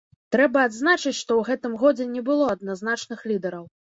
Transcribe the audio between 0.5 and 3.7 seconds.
адзначыць, што ў гэтым годзе не было адназначных лідараў.